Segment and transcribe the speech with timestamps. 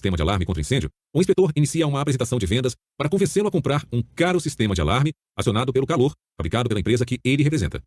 [0.00, 3.50] sistema de alarme contra incêndio, o inspetor inicia uma apresentação de vendas para convencê-lo a
[3.50, 7.82] comprar um caro sistema de alarme acionado pelo calor, fabricado pela empresa que ele representa.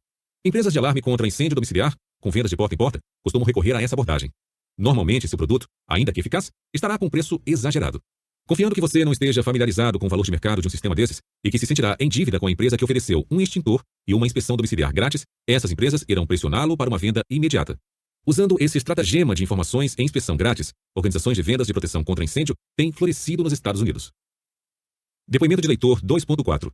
[0.46, 3.82] Empresas de alarme contra incêndio domiciliar, com vendas de porta em porta, costumam recorrer a
[3.82, 4.30] essa abordagem.
[4.78, 8.00] Normalmente, seu produto, ainda que eficaz, estará com preço exagerado.
[8.48, 11.22] Confiando que você não esteja familiarizado com o valor de mercado de um sistema desses
[11.44, 14.26] e que se sentirá em dívida com a empresa que ofereceu um extintor e uma
[14.26, 17.78] inspeção domiciliar grátis, essas empresas irão pressioná-lo para uma venda imediata.
[18.26, 22.56] Usando esse estratagema de informações e inspeção grátis, organizações de vendas de proteção contra incêndio
[22.78, 24.14] têm florescido nos Estados Unidos.
[25.28, 26.72] Depoimento de leitor 2.4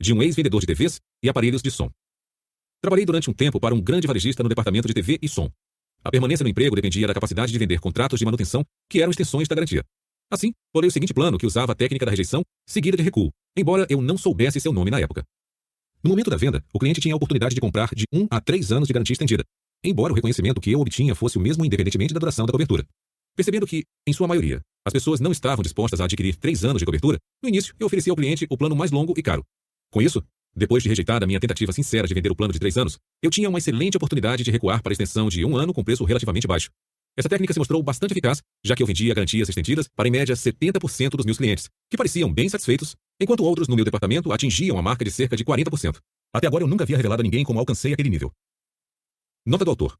[0.00, 1.90] De um ex-vendedor de TVs e aparelhos de som.
[2.80, 5.50] Trabalhei durante um tempo para um grande varejista no departamento de TV e som.
[6.04, 9.48] A permanência no emprego dependia da capacidade de vender contratos de manutenção que eram extensões
[9.48, 9.84] da garantia.
[10.30, 13.84] Assim, bolei o seguinte plano que usava a técnica da rejeição seguida de recuo, embora
[13.90, 15.24] eu não soubesse seu nome na época.
[16.04, 18.72] No momento da venda, o cliente tinha a oportunidade de comprar de 1 a 3
[18.72, 19.44] anos de garantia estendida,
[19.84, 22.84] embora o reconhecimento que eu obtinha fosse o mesmo independentemente da duração da cobertura.
[23.36, 26.84] Percebendo que, em sua maioria, as pessoas não estavam dispostas a adquirir três anos de
[26.84, 29.42] cobertura, no início eu ofereci ao cliente o plano mais longo e caro.
[29.90, 30.22] Com isso,
[30.54, 33.30] depois de rejeitada a minha tentativa sincera de vender o plano de três anos, eu
[33.30, 36.46] tinha uma excelente oportunidade de recuar para a extensão de um ano com preço relativamente
[36.46, 36.70] baixo.
[37.16, 40.34] Essa técnica se mostrou bastante eficaz, já que eu vendia garantias estendidas para em média
[40.34, 44.82] 70% dos meus clientes, que pareciam bem satisfeitos, enquanto outros no meu departamento atingiam a
[44.82, 45.98] marca de cerca de 40%.
[46.34, 48.32] Até agora eu nunca havia revelado a ninguém como alcancei aquele nível.
[49.44, 49.96] Nota do autor.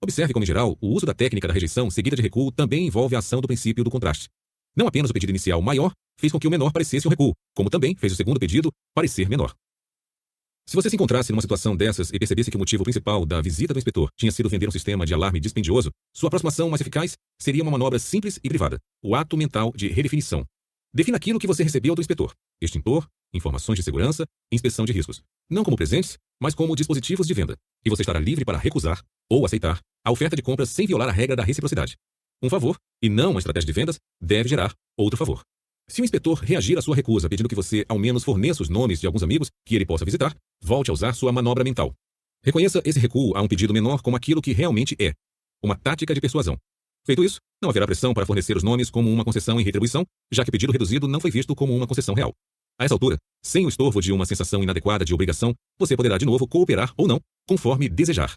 [0.00, 3.16] Observe como, em geral, o uso da técnica da rejeição seguida de recuo também envolve
[3.16, 4.28] a ação do princípio do contraste.
[4.76, 7.68] Não apenas o pedido inicial maior fez com que o menor parecesse um recuo, como
[7.68, 9.52] também fez o segundo pedido parecer menor.
[10.68, 13.74] Se você se encontrasse numa situação dessas e percebesse que o motivo principal da visita
[13.74, 17.62] do inspetor tinha sido vender um sistema de alarme dispendioso, sua aproximação mais eficaz seria
[17.62, 20.44] uma manobra simples e privada, o ato mental de redefinição.
[20.94, 25.22] Defina aquilo que você recebeu do inspetor: extintor, informações de segurança inspeção de riscos.
[25.50, 27.56] Não como presentes, mas como dispositivos de venda.
[27.84, 31.12] E você estará livre para recusar ou aceitar a oferta de compras sem violar a
[31.12, 31.96] regra da reciprocidade.
[32.42, 35.42] Um favor, e não uma estratégia de vendas, deve gerar outro favor.
[35.88, 39.00] Se o inspetor reagir à sua recusa pedindo que você ao menos forneça os nomes
[39.00, 41.94] de alguns amigos que ele possa visitar, volte a usar sua manobra mental.
[42.44, 45.14] Reconheça esse recuo a um pedido menor como aquilo que realmente é
[45.62, 46.56] uma tática de persuasão.
[47.06, 50.44] Feito isso, não haverá pressão para fornecer os nomes como uma concessão em retribuição, já
[50.44, 52.34] que o pedido reduzido não foi visto como uma concessão real.
[52.78, 56.24] A essa altura, sem o estorvo de uma sensação inadequada de obrigação, você poderá de
[56.24, 58.34] novo cooperar ou não, conforme desejar.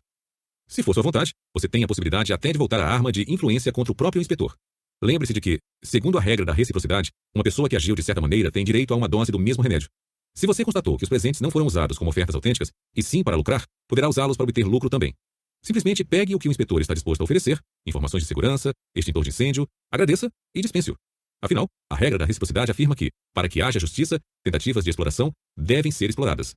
[0.68, 3.72] Se for sua vontade, você tem a possibilidade até de voltar à arma de influência
[3.72, 4.56] contra o próprio inspetor.
[5.04, 8.52] Lembre-se de que, segundo a regra da reciprocidade, uma pessoa que agiu de certa maneira
[8.52, 9.90] tem direito a uma dose do mesmo remédio.
[10.36, 13.36] Se você constatou que os presentes não foram usados como ofertas autênticas, e sim para
[13.36, 15.14] lucrar, poderá usá-los para obter lucro também.
[15.62, 19.30] Simplesmente pegue o que o inspetor está disposto a oferecer, informações de segurança, extintor de
[19.30, 20.96] incêndio, agradeça e dispense-o.
[21.44, 25.92] Afinal, a regra da reciprocidade afirma que, para que haja justiça, tentativas de exploração devem
[25.92, 26.54] ser exploradas.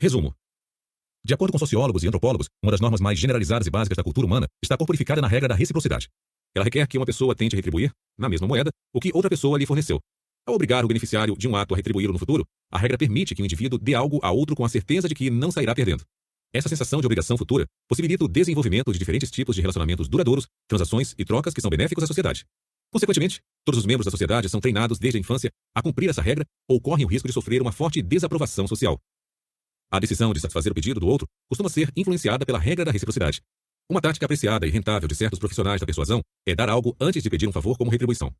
[0.00, 0.34] Resumo.
[1.22, 4.26] De acordo com sociólogos e antropólogos, uma das normas mais generalizadas e básicas da cultura
[4.26, 6.08] humana está corporificada na regra da reciprocidade.
[6.54, 9.66] Ela requer que uma pessoa tente retribuir, na mesma moeda, o que outra pessoa lhe
[9.66, 10.00] forneceu.
[10.46, 13.42] Ao obrigar o beneficiário de um ato a retribuí-lo no futuro, a regra permite que
[13.42, 16.02] o indivíduo dê algo a outro com a certeza de que não sairá perdendo.
[16.52, 21.14] Essa sensação de obrigação futura possibilita o desenvolvimento de diferentes tipos de relacionamentos duradouros, transações
[21.18, 22.44] e trocas que são benéficos à sociedade.
[22.92, 26.44] Consequentemente, todos os membros da sociedade são treinados desde a infância a cumprir essa regra
[26.68, 29.00] ou correm o risco de sofrer uma forte desaprovação social.
[29.90, 33.42] A decisão de satisfazer o pedido do outro costuma ser influenciada pela regra da reciprocidade.
[33.88, 37.30] Uma tática apreciada e rentável de certos profissionais da persuasão é dar algo antes de
[37.30, 38.32] pedir um favor como retribuição.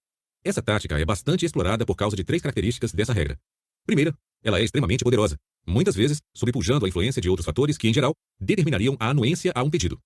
[0.44, 3.36] Essa tática é bastante explorada por causa de três características dessa regra.
[3.84, 5.36] Primeira, ela é extremamente poderosa,
[5.66, 9.62] muitas vezes sobrepujando a influência de outros fatores que, em geral, determinariam a anuência a
[9.62, 10.00] um pedido.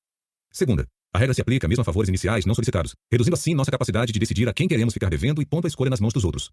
[0.55, 4.13] Segunda, a regra se aplica mesmo a favores iniciais não solicitados, reduzindo assim nossa capacidade
[4.13, 6.49] de decidir a quem queremos ficar devendo e pondo a escolha nas mãos dos outros.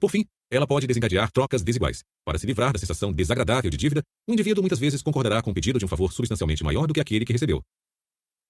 [0.00, 2.02] Por fim, ela pode desencadear trocas desiguais.
[2.24, 5.54] Para se livrar da sensação desagradável de dívida, o indivíduo muitas vezes concordará com o
[5.54, 7.62] pedido de um favor substancialmente maior do que aquele que recebeu.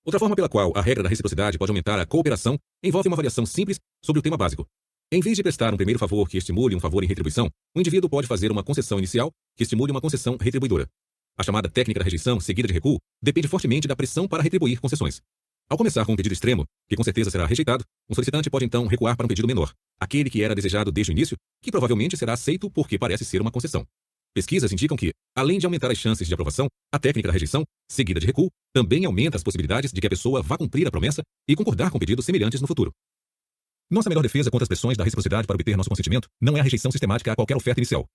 [0.03, 3.45] Outra forma pela qual a regra da reciprocidade pode aumentar a cooperação envolve uma variação
[3.45, 4.67] simples sobre o tema básico.
[5.13, 8.09] Em vez de prestar um primeiro favor que estimule um favor em retribuição, o indivíduo
[8.09, 10.89] pode fazer uma concessão inicial que estimule uma concessão retribuidora.
[11.39, 15.21] A chamada técnica da rejeição, seguida de recuo, depende fortemente da pressão para retribuir concessões.
[15.69, 18.87] Ao começar com um pedido extremo, que com certeza será rejeitado, um solicitante pode então
[18.87, 22.33] recuar para um pedido menor, aquele que era desejado desde o início, que provavelmente será
[22.33, 23.85] aceito porque parece ser uma concessão.
[24.35, 28.21] Pesquisas indicam que, além de aumentar as chances de aprovação, a técnica da rejeição, seguida
[28.21, 31.55] de recuo, também aumenta as possibilidades de que a pessoa vá cumprir a promessa e
[31.57, 32.93] concordar com pedidos semelhantes no futuro.
[33.91, 36.63] Nossa melhor defesa contra as pressões da reciprocidade para obter nosso consentimento não é a
[36.63, 38.07] rejeição sistemática a qualquer oferta inicial.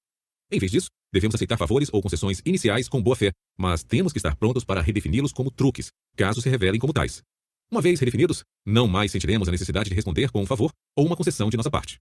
[0.52, 4.20] Em vez disso, devemos aceitar favores ou concessões iniciais com boa fé, mas temos que
[4.20, 7.24] estar prontos para redefini-los como truques, caso se revelem como tais.
[7.72, 11.16] Uma vez redefinidos, não mais sentiremos a necessidade de responder com um favor ou uma
[11.16, 12.00] concessão de nossa parte.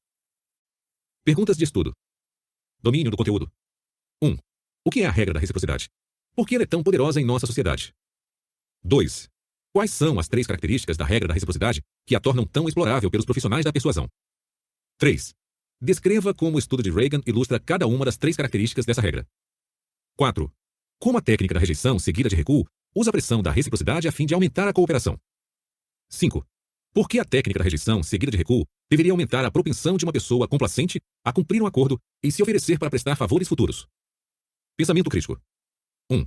[1.24, 1.92] Perguntas de estudo.
[2.82, 3.48] Domínio do conteúdo.
[4.20, 4.36] 1.
[4.84, 5.88] O que é a regra da reciprocidade?
[6.34, 7.94] Por que ela é tão poderosa em nossa sociedade?
[8.82, 9.28] 2.
[9.72, 13.24] Quais são as três características da regra da reciprocidade que a tornam tão explorável pelos
[13.24, 14.08] profissionais da persuasão.
[14.98, 15.32] 3.
[15.82, 19.26] Descreva como o estudo de Reagan ilustra cada uma das três características dessa regra.
[20.14, 20.52] 4.
[21.00, 24.26] Como a técnica da rejeição seguida de recuo usa a pressão da reciprocidade a fim
[24.26, 25.18] de aumentar a cooperação.
[26.10, 26.46] 5.
[26.92, 30.12] Por que a técnica da rejeição seguida de recuo deveria aumentar a propensão de uma
[30.12, 33.86] pessoa complacente a cumprir um acordo e se oferecer para prestar favores futuros?
[34.76, 35.40] Pensamento crítico.
[36.10, 36.26] 1.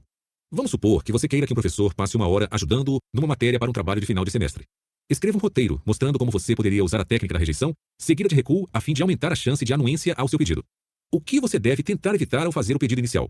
[0.50, 3.70] Vamos supor que você queira que um professor passe uma hora ajudando-o numa matéria para
[3.70, 4.66] um trabalho de final de semestre.
[5.14, 8.68] Escreva um roteiro mostrando como você poderia usar a técnica da rejeição seguida de recuo
[8.74, 10.64] a fim de aumentar a chance de anuência ao seu pedido.
[11.12, 13.30] O que você deve tentar evitar ao fazer o pedido inicial?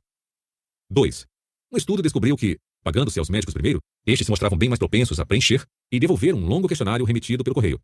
[0.90, 1.26] 2.
[1.74, 5.26] Um estudo descobriu que, pagando-se aos médicos primeiro, estes se mostravam bem mais propensos a
[5.26, 7.78] preencher e devolver um longo questionário remetido pelo correio.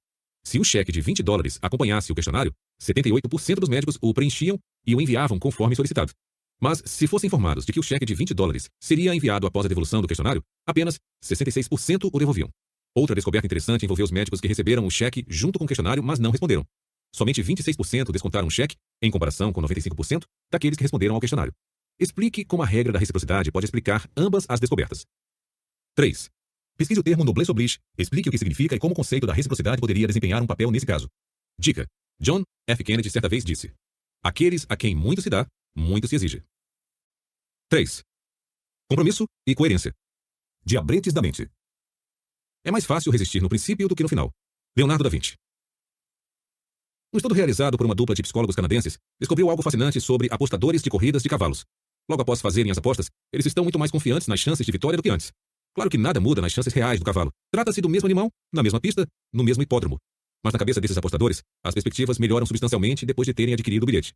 [0.46, 4.58] Se o cheque de 20 dólares acompanhasse o questionário, 78% dos médicos o preenchiam
[4.88, 6.14] e o enviavam conforme solicitado.
[6.62, 9.70] Mas, se fossem informados de que o cheque de 20 dólares seria enviado após a
[9.70, 12.50] devolução do questionário, apenas 66% o devolviam.
[12.96, 16.20] Outra descoberta interessante envolveu os médicos que receberam o cheque junto com o questionário, mas
[16.20, 16.66] não responderam.
[17.14, 21.54] Somente 26% descontaram o cheque, em comparação com 95% daqueles que responderam ao questionário.
[22.00, 25.06] Explique como a regra da reciprocidade pode explicar ambas as descobertas.
[25.96, 26.30] 3.
[26.78, 29.82] Pesquise o termo noblesse oblige, explique o que significa e como o conceito da reciprocidade
[29.82, 31.10] poderia desempenhar um papel nesse caso.
[31.60, 31.86] Dica.
[32.22, 32.84] John F.
[32.84, 33.74] Kennedy certa vez disse:
[34.24, 35.46] Aqueles a quem muito se dá,
[35.76, 36.44] muito se exige.
[37.70, 38.02] 3.
[38.90, 39.94] Compromisso e coerência.
[40.66, 41.50] Diabretes da mente.
[42.64, 44.32] É mais fácil resistir no princípio do que no final.
[44.76, 45.36] Leonardo da Vinci.
[47.14, 50.90] Um estudo realizado por uma dupla de psicólogos canadenses descobriu algo fascinante sobre apostadores de
[50.90, 51.64] corridas de cavalos.
[52.10, 55.04] Logo após fazerem as apostas, eles estão muito mais confiantes nas chances de vitória do
[55.04, 55.32] que antes.
[55.74, 57.32] Claro que nada muda nas chances reais do cavalo.
[57.52, 59.98] Trata-se do mesmo animal, na mesma pista, no mesmo hipódromo.
[60.44, 64.14] Mas na cabeça desses apostadores, as perspectivas melhoram substancialmente depois de terem adquirido o bilhete.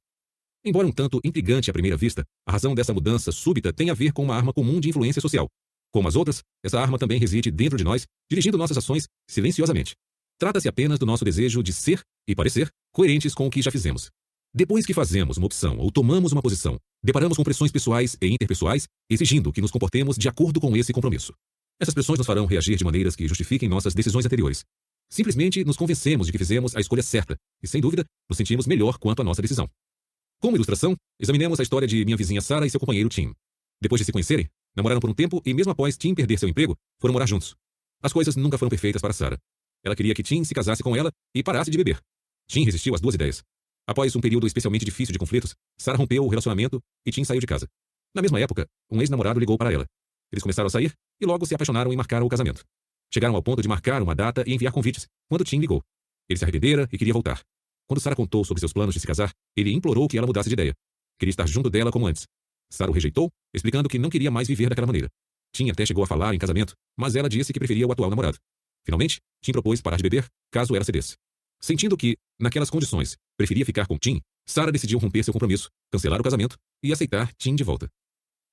[0.66, 4.12] Embora um tanto intrigante à primeira vista, a razão dessa mudança súbita tem a ver
[4.12, 5.48] com uma arma comum de influência social.
[5.94, 9.94] Como as outras, essa arma também reside dentro de nós, dirigindo nossas ações silenciosamente.
[10.40, 14.10] Trata-se apenas do nosso desejo de ser e parecer coerentes com o que já fizemos.
[14.56, 18.88] Depois que fazemos uma opção ou tomamos uma posição, deparamos com pressões pessoais e interpessoais
[19.10, 21.34] exigindo que nos comportemos de acordo com esse compromisso.
[21.80, 24.64] Essas pressões nos farão reagir de maneiras que justifiquem nossas decisões anteriores.
[25.12, 28.98] Simplesmente nos convencemos de que fizemos a escolha certa e, sem dúvida, nos sentimos melhor
[28.98, 29.70] quanto à nossa decisão.
[30.40, 33.32] Como ilustração, examinemos a história de minha vizinha Sarah e seu companheiro Tim.
[33.82, 36.76] Depois de se conhecerem, namoraram por um tempo e, mesmo após Tim perder seu emprego,
[37.00, 37.56] foram morar juntos.
[38.02, 39.38] As coisas nunca foram perfeitas para Sarah.
[39.84, 42.00] Ela queria que Tim se casasse com ela e parasse de beber.
[42.48, 43.44] Tim resistiu às duas ideias.
[43.88, 47.48] Após um período especialmente difícil de conflitos, Sarah rompeu o relacionamento e Tim saiu de
[47.48, 47.68] casa.
[48.16, 49.86] Na mesma época, um ex-namorado ligou para ela.
[50.32, 52.64] Eles começaram a sair e logo se apaixonaram e marcaram o casamento.
[53.14, 55.84] Chegaram ao ponto de marcar uma data e enviar convites, quando Tim ligou.
[56.30, 57.42] Ele se arrependera e queria voltar.
[57.88, 60.54] Quando Sarah contou sobre seus planos de se casar, ele implorou que ela mudasse de
[60.54, 60.74] ideia.
[61.20, 62.26] Queria estar junto dela como antes.
[62.74, 65.10] Sarah o rejeitou, explicando que não queria mais viver daquela maneira.
[65.54, 68.38] Tim até chegou a falar em casamento, mas ela disse que preferia o atual namorado.
[68.84, 71.16] Finalmente, Tim propôs parar de beber, caso ela cedesse.
[71.62, 76.24] Sentindo que, naquelas condições, preferia ficar com Tim, Sarah decidiu romper seu compromisso, cancelar o
[76.24, 77.88] casamento e aceitar Tim de volta.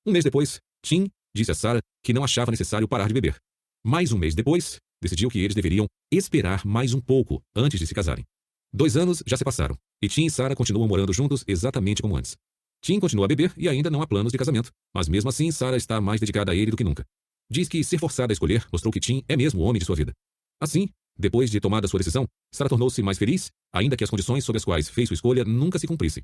[0.05, 3.35] Um mês depois, Tim disse a Sarah que não achava necessário parar de beber.
[3.83, 7.95] Mais um mês depois, decidiu que eles deveriam esperar mais um pouco antes de se
[7.95, 8.23] casarem.
[8.71, 12.37] Dois anos já se passaram, e Tim e Sarah continuam morando juntos exatamente como antes.
[12.81, 15.77] Tim continua a beber e ainda não há planos de casamento, mas mesmo assim Sarah
[15.77, 17.05] está mais dedicada a ele do que nunca.
[17.49, 19.95] Diz que ser forçada a escolher mostrou que Tim é mesmo o homem de sua
[19.95, 20.13] vida.
[20.59, 24.57] Assim, depois de tomada sua decisão, Sarah tornou-se mais feliz, ainda que as condições sob
[24.57, 26.23] as quais fez sua escolha nunca se cumprissem.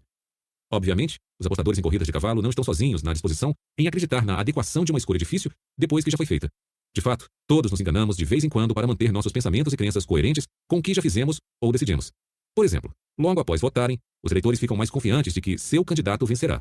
[0.71, 4.39] Obviamente, os apostadores em corridas de cavalo não estão sozinhos na disposição em acreditar na
[4.39, 6.49] adequação de uma escolha difícil depois que já foi feita.
[6.93, 10.05] De fato, todos nos enganamos de vez em quando para manter nossos pensamentos e crenças
[10.05, 12.11] coerentes com o que já fizemos ou decidimos.
[12.57, 16.59] Por exemplo, logo após votarem, os eleitores ficam mais confiantes de que seu candidato vencerá.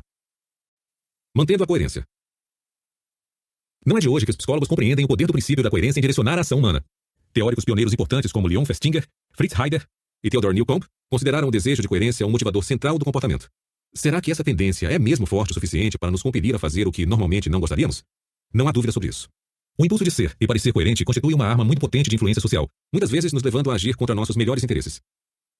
[1.35, 2.05] Mantendo a coerência.
[3.83, 6.01] Não é de hoje que os psicólogos compreendem o poder do princípio da coerência em
[6.01, 6.85] direcionar a ação humana.
[7.33, 9.87] Teóricos pioneiros importantes como Leon Festinger, Fritz Heider
[10.23, 13.49] e Theodor Newcomb consideraram o desejo de coerência um motivador central do comportamento.
[13.91, 16.91] Será que essa tendência é mesmo forte o suficiente para nos compelir a fazer o
[16.91, 18.03] que normalmente não gostaríamos?
[18.53, 19.27] Não há dúvida sobre isso.
[19.79, 22.69] O impulso de ser e parecer coerente constitui uma arma muito potente de influência social,
[22.93, 25.01] muitas vezes nos levando a agir contra nossos melhores interesses.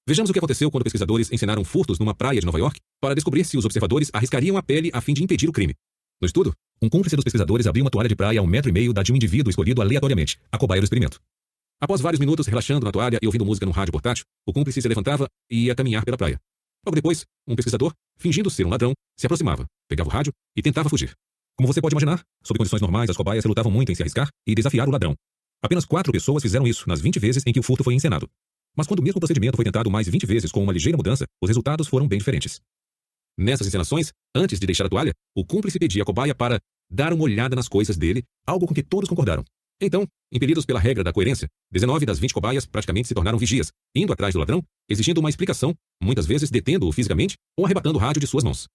[0.08, 3.44] Vejamos o que aconteceu quando pesquisadores ensinaram furtos numa praia de Nova York para descobrir
[3.44, 5.76] se os observadores arriscariam a pele a fim de impedir o crime.
[6.22, 8.72] No estudo, um cúmplice dos pesquisadores abriu uma toalha de praia a um metro e
[8.72, 11.20] meio da de um indivíduo escolhido aleatoriamente, a cobaia do experimento.
[11.82, 14.88] Após vários minutos relaxando na toalha e ouvindo música no rádio portátil, o cúmplice se
[14.88, 16.40] levantava e ia caminhar pela praia.
[16.86, 20.88] Logo depois, um pesquisador, fingindo ser um ladrão, se aproximava, pegava o rádio e tentava
[20.88, 21.14] fugir.
[21.58, 24.56] Como você pode imaginar, sob condições normais, as cobaias relutavam muito em se arriscar e
[24.56, 25.14] desafiar o ladrão.
[25.62, 28.30] Apenas quatro pessoas fizeram isso nas 20 vezes em que o furto foi encenado.
[28.78, 31.50] Mas quando o mesmo procedimento foi tentado mais 20 vezes com uma ligeira mudança, os
[31.50, 32.62] resultados foram bem diferentes.
[33.38, 37.24] Nessas encenações, antes de deixar a toalha, o cúmplice pedia à cobaia para dar uma
[37.24, 39.44] olhada nas coisas dele, algo com que todos concordaram.
[39.82, 44.12] Então, impelidos pela regra da coerência, 19 das 20 cobaias praticamente se tornaram vigias, indo
[44.12, 48.28] atrás do ladrão, exigindo uma explicação, muitas vezes detendo-o fisicamente ou arrebatando o rádio de
[48.28, 48.68] suas mãos.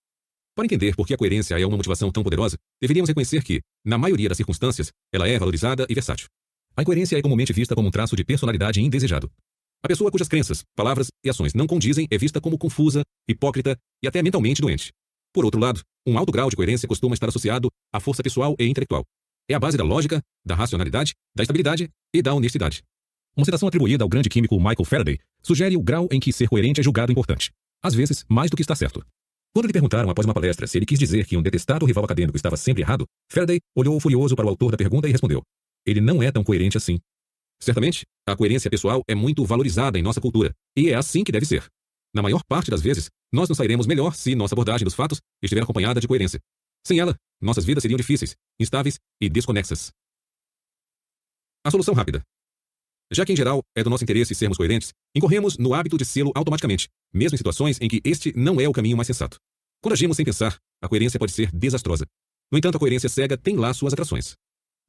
[0.55, 3.99] Para entender por que a coerência é uma motivação tão poderosa, deveríamos reconhecer que, na
[3.99, 6.29] maioria das circunstâncias, ela é valorizada e versátil.
[6.77, 9.31] A incoerência é comumente vista como um traço de personalidade indesejado.
[9.85, 14.07] A pessoa cujas crenças, palavras e ações não condizem é vista como confusa, hipócrita e
[14.07, 14.93] até mentalmente doente.
[15.35, 18.67] Por outro lado, um alto grau de coerência costuma estar associado à força pessoal e
[18.69, 19.03] intelectual.
[19.51, 22.85] É a base da lógica, da racionalidade, da estabilidade e da honestidade.
[23.37, 26.81] Uma citação atribuída ao grande químico Michael Faraday sugere o grau em que ser coerente
[26.81, 27.51] é julgado importante,
[27.83, 29.05] às vezes mais do que está certo.
[29.53, 32.37] Quando lhe perguntaram após uma palestra se ele quis dizer que um detestado rival acadêmico
[32.37, 35.43] estava sempre errado, Faraday olhou furioso para o autor da pergunta e respondeu:
[35.85, 37.01] Ele não é tão coerente assim.
[37.63, 41.47] Certamente, a coerência pessoal é muito valorizada em nossa cultura, e é assim que deve
[41.47, 41.65] ser.
[42.13, 45.63] Na maior parte das vezes, nós nos sairemos melhor se nossa abordagem dos fatos estiver
[45.63, 46.41] acompanhada de coerência.
[46.85, 49.93] Sem ela, nossas vidas seriam difíceis, instáveis e desconexas.
[51.65, 52.21] A solução rápida.
[53.13, 56.33] Já que, em geral, é do nosso interesse sermos coerentes, incorremos no hábito de sê-lo
[56.35, 59.39] automaticamente, mesmo em situações em que este não é o caminho mais sensato.
[59.81, 62.07] Quando agimos sem pensar, a coerência pode ser desastrosa.
[62.51, 64.35] No entanto, a coerência cega tem lá suas atrações.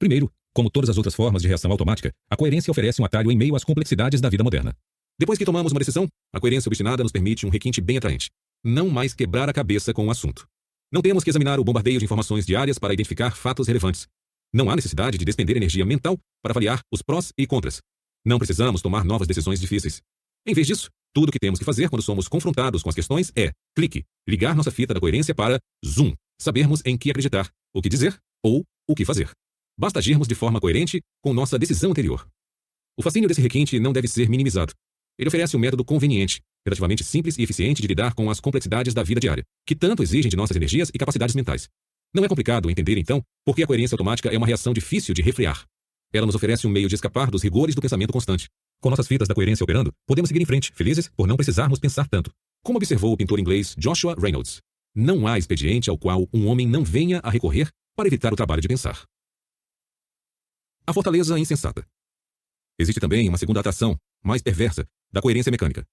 [0.04, 3.38] Primeiro, como todas as outras formas de reação automática, a coerência oferece um atalho em
[3.38, 4.76] meio às complexidades da vida moderna.
[5.18, 8.30] Depois que tomamos uma decisão, a coerência obstinada nos permite um requinte bem atraente.
[8.66, 10.46] Não mais quebrar a cabeça com o assunto.
[10.92, 14.06] Não temos que examinar o bombardeio de informações diárias para identificar fatos relevantes.
[14.54, 17.80] Não há necessidade de despender energia mental para avaliar os prós e contras.
[18.26, 20.02] Não precisamos tomar novas decisões difíceis.
[20.46, 23.32] Em vez disso, tudo o que temos que fazer quando somos confrontados com as questões
[23.38, 27.88] é clique, ligar nossa fita da coerência para zoom, sabermos em que acreditar, o que
[27.88, 29.32] dizer ou o que fazer.
[29.78, 32.28] Basta agirmos de forma coerente com nossa decisão anterior.
[32.98, 34.74] O fascínio desse requinte não deve ser minimizado.
[35.18, 39.04] Ele oferece um método conveniente, relativamente simples e eficiente de lidar com as complexidades da
[39.04, 41.68] vida diária, que tanto exigem de nossas energias e capacidades mentais.
[42.14, 45.22] Não é complicado entender, então, por que a coerência automática é uma reação difícil de
[45.22, 45.66] refrear.
[46.14, 48.48] Ela nos oferece um meio de escapar dos rigores do pensamento constante.
[48.80, 52.08] Com nossas fitas da coerência operando, podemos seguir em frente, felizes por não precisarmos pensar
[52.08, 52.32] tanto.
[52.64, 54.60] Como observou o pintor inglês Joshua Reynolds,
[54.96, 58.62] não há expediente ao qual um homem não venha a recorrer para evitar o trabalho
[58.62, 59.04] de pensar.
[60.86, 61.88] A fortaleza insensata.
[62.78, 65.86] Existe também uma segunda atração, mais perversa, da coerência mecânica.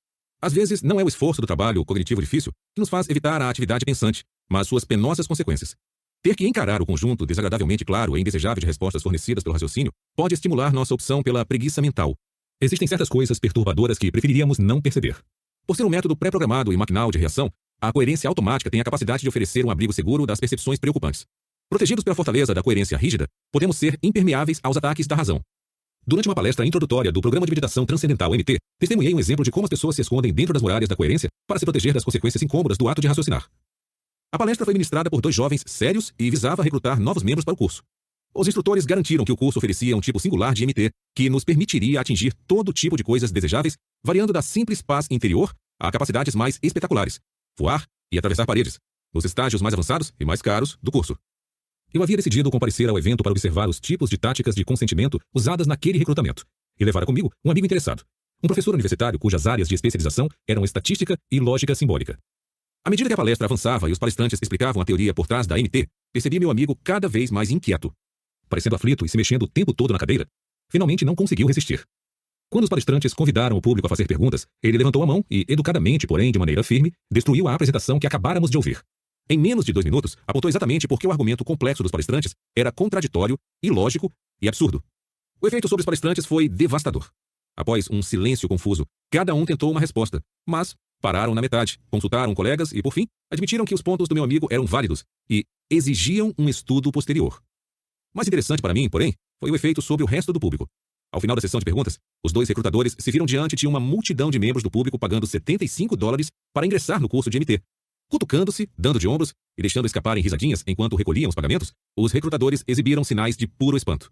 [0.43, 3.49] Às vezes, não é o esforço do trabalho cognitivo difícil que nos faz evitar a
[3.49, 5.77] atividade pensante, mas suas penosas consequências.
[6.25, 10.35] Ter que encarar o conjunto desagradavelmente claro e indesejável de respostas fornecidas pelo raciocínio pode
[10.35, 12.17] estimular nossa opção pela preguiça mental.
[12.61, 15.17] Existem certas coisas perturbadoras que preferiríamos não perceber.
[15.67, 17.49] Por ser um método pré-programado e maquinal de reação,
[17.81, 21.27] a coerência automática tem a capacidade de oferecer um abrigo seguro das percepções preocupantes.
[21.71, 25.41] Protegidos pela fortaleza da coerência rígida, podemos ser impermeáveis aos ataques da razão.
[26.05, 29.67] Durante uma palestra introdutória do Programa de Meditação Transcendental MT, testemunhei um exemplo de como
[29.67, 32.77] as pessoas se escondem dentro das muralhas da coerência para se proteger das consequências incômodas
[32.77, 33.49] do ato de raciocinar.
[34.33, 37.57] A palestra foi ministrada por dois jovens sérios e visava recrutar novos membros para o
[37.57, 37.85] curso.
[38.35, 42.01] Os instrutores garantiram que o curso oferecia um tipo singular de MT que nos permitiria
[42.01, 47.21] atingir todo tipo de coisas desejáveis, variando da simples paz interior a capacidades mais espetaculares,
[47.57, 48.77] voar e atravessar paredes,
[49.15, 51.17] nos estágios mais avançados e mais caros do curso.
[51.93, 55.67] Eu havia decidido comparecer ao evento para observar os tipos de táticas de consentimento usadas
[55.67, 56.45] naquele recrutamento
[56.79, 58.05] e levar comigo um amigo interessado,
[58.43, 62.17] um professor universitário cujas áreas de especialização eram estatística e lógica simbólica.
[62.85, 65.57] À medida que a palestra avançava e os palestrantes explicavam a teoria por trás da
[65.57, 67.93] MT, percebi meu amigo cada vez mais inquieto.
[68.49, 70.27] Parecendo aflito e se mexendo o tempo todo na cadeira,
[70.71, 71.85] finalmente não conseguiu resistir.
[72.49, 76.07] Quando os palestrantes convidaram o público a fazer perguntas, ele levantou a mão e, educadamente,
[76.07, 78.81] porém de maneira firme, destruiu a apresentação que acabáramos de ouvir.
[79.33, 83.39] Em menos de dois minutos, apontou exatamente porque o argumento complexo dos palestrantes era contraditório,
[83.63, 84.83] ilógico e absurdo.
[85.41, 87.09] O efeito sobre os palestrantes foi devastador.
[87.57, 92.73] Após um silêncio confuso, cada um tentou uma resposta, mas pararam na metade, consultaram colegas
[92.73, 96.49] e, por fim, admitiram que os pontos do meu amigo eram válidos e exigiam um
[96.49, 97.41] estudo posterior.
[98.13, 100.67] Mais interessante para mim, porém, foi o efeito sobre o resto do público.
[101.13, 104.29] Ao final da sessão de perguntas, os dois recrutadores se viram diante de uma multidão
[104.29, 107.63] de membros do público pagando 75 dólares para ingressar no curso de MT.
[108.11, 113.05] Cutucando-se, dando de ombros e deixando escaparem risadinhas enquanto recolhiam os pagamentos, os recrutadores exibiram
[113.05, 114.11] sinais de puro espanto.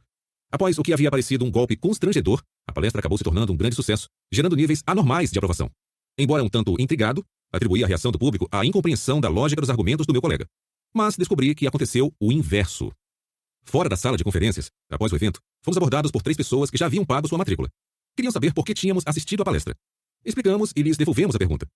[0.52, 3.74] Após o que havia parecido um golpe constrangedor, a palestra acabou se tornando um grande
[3.74, 5.68] sucesso, gerando níveis anormais de aprovação.
[6.16, 10.06] Embora um tanto intrigado, atribuí a reação do público à incompreensão da lógica dos argumentos
[10.06, 10.46] do meu colega.
[10.94, 12.92] Mas descobri que aconteceu o inverso.
[13.64, 16.86] Fora da sala de conferências, após o evento, fomos abordados por três pessoas que já
[16.86, 17.68] haviam pago sua matrícula.
[18.16, 19.74] Queriam saber por que tínhamos assistido à palestra.
[20.24, 21.66] Explicamos e lhes devolvemos a pergunta.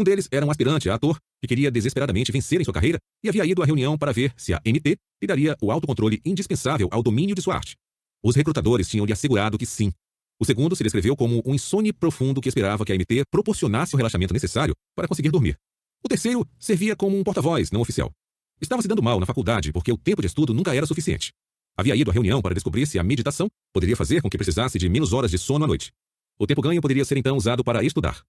[0.00, 3.28] Um deles era um aspirante a ator que queria desesperadamente vencer em sua carreira e
[3.28, 7.02] havia ido à reunião para ver se a MT lhe daria o autocontrole indispensável ao
[7.02, 7.76] domínio de sua arte.
[8.24, 9.92] Os recrutadores tinham lhe assegurado que sim,
[10.40, 13.98] o segundo se descreveu como um insônia profundo que esperava que a MT proporcionasse o
[13.98, 15.54] relaxamento necessário para conseguir dormir.
[16.02, 18.10] O terceiro servia como um porta-voz não oficial.
[18.58, 21.30] Estava se dando mal na faculdade porque o tempo de estudo nunca era suficiente.
[21.76, 24.88] havia ido à reunião para descobrir se a meditação poderia fazer com que precisasse de
[24.88, 25.92] menos horas de sono à noite.
[26.38, 28.22] O tempo ganho poderia ser então usado para estudar.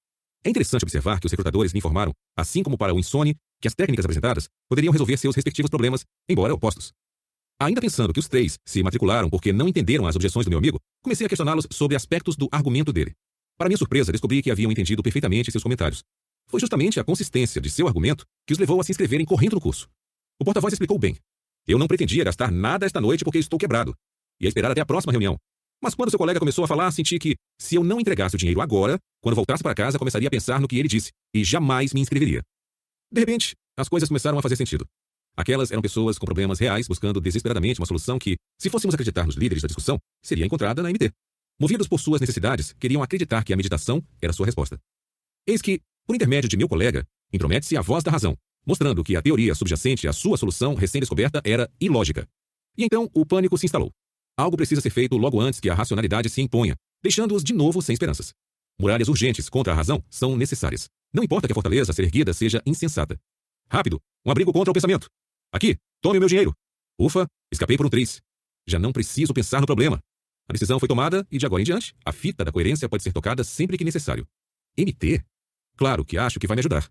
[0.44, 3.76] É interessante observar que os recrutadores lhe informaram, assim como para o insone, que as
[3.76, 6.92] técnicas apresentadas poderiam resolver seus respectivos problemas, embora opostos.
[7.60, 10.80] Ainda pensando que os três se matricularam porque não entenderam as objeções do meu amigo,
[11.04, 13.14] comecei a questioná-los sobre aspectos do argumento dele.
[13.56, 16.04] Para minha surpresa, descobri que haviam entendido perfeitamente seus comentários.
[16.48, 19.62] Foi justamente a consistência de seu argumento que os levou a se inscreverem correndo no
[19.62, 19.88] curso.
[20.40, 21.16] O porta-voz explicou bem.
[21.68, 23.94] Eu não pretendia gastar nada esta noite porque estou quebrado.
[24.40, 25.38] Ia esperar até a próxima reunião.
[25.82, 28.62] Mas quando seu colega começou a falar, senti que, se eu não entregasse o dinheiro
[28.62, 32.02] agora, quando voltasse para casa, começaria a pensar no que ele disse e jamais me
[32.02, 32.42] inscreveria.
[33.12, 34.86] De repente, as coisas começaram a fazer sentido.
[35.36, 39.36] Aquelas eram pessoas com problemas reais buscando desesperadamente uma solução que, se fôssemos acreditar nos
[39.36, 41.12] líderes da discussão, seria encontrada na MT.
[41.60, 44.80] Movidos por suas necessidades, queriam acreditar que a meditação era sua resposta.
[45.48, 49.22] Eis que, por intermédio de meu colega, intromete-se a voz da razão, mostrando que a
[49.22, 52.28] teoria subjacente à sua solução recém-descoberta era ilógica.
[52.78, 53.92] E então o pânico se instalou.
[54.38, 57.94] Algo precisa ser feito logo antes que a racionalidade se imponha, deixando-os de novo sem
[57.94, 58.34] esperanças.
[58.80, 60.90] Muralhas urgentes contra a razão são necessárias.
[61.14, 63.20] Não importa que a fortaleza a ser erguida seja insensata.
[63.70, 65.08] Rápido, um abrigo contra o pensamento.
[65.54, 66.54] Aqui, tome o meu dinheiro.
[67.00, 68.22] Ufa, escapei por um triz.
[68.68, 70.00] Já não preciso pensar no problema.
[70.48, 73.12] A decisão foi tomada e de agora em diante, a fita da coerência pode ser
[73.12, 74.28] tocada sempre que necessário.
[74.78, 75.24] MT?
[75.78, 76.90] Claro que acho que vai me ajudar.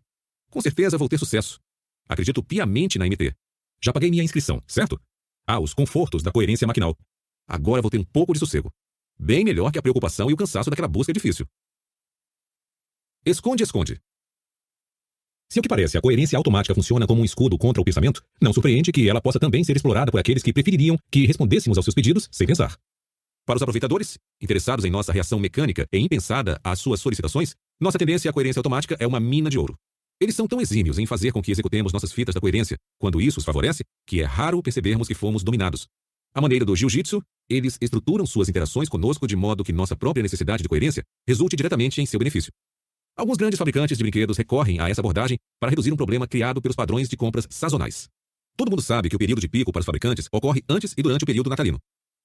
[0.51, 1.61] Com certeza vou ter sucesso.
[2.09, 3.35] Acredito piamente na MT.
[3.83, 5.01] Já paguei minha inscrição, certo?
[5.47, 6.97] Há os confortos da coerência maquinal.
[7.51, 8.71] Agora vou ter um pouco de sossego.
[9.19, 11.45] Bem melhor que a preocupação e o cansaço daquela busca difícil.
[13.27, 14.01] Esconde, esconde.
[15.51, 18.53] Se o que parece a coerência automática funciona como um escudo contra o pensamento, não
[18.53, 21.95] surpreende que ela possa também ser explorada por aqueles que prefeririam que respondêssemos aos seus
[21.95, 22.79] pedidos sem pensar.
[23.45, 28.31] Para os aproveitadores, interessados em nossa reação mecânica e impensada às suas solicitações, nossa tendência
[28.31, 29.75] à coerência automática é uma mina de ouro.
[30.21, 33.41] Eles são tão exímios em fazer com que executemos nossas fitas da coerência, quando isso
[33.41, 35.89] os favorece, que é raro percebermos que fomos dominados.
[36.33, 40.63] À maneira do jiu-jitsu, eles estruturam suas interações conosco de modo que nossa própria necessidade
[40.63, 42.53] de coerência resulte diretamente em seu benefício.
[43.17, 46.77] Alguns grandes fabricantes de brinquedos recorrem a essa abordagem para reduzir um problema criado pelos
[46.77, 48.09] padrões de compras sazonais.
[48.57, 51.25] Todo mundo sabe que o período de pico para os fabricantes ocorre antes e durante
[51.25, 51.79] o período natalino.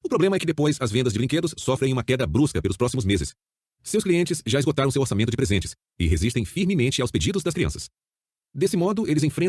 [0.03, 3.05] O problema é que depois as vendas de brinquedos sofrem uma queda brusca pelos próximos
[3.05, 3.33] meses.
[3.81, 7.89] Seus clientes já esgotaram seu orçamento de presentes e resistem firmemente aos pedidos das crianças.
[8.53, 9.43] Desse modo, eles enfrentam